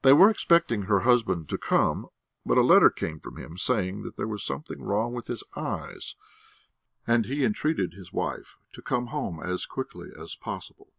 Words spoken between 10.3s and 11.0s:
possible.